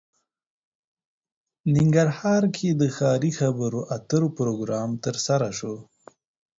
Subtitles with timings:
[1.75, 5.75] ننګرهار کې د ښاري خبرو اترو پروګرام ترسره شو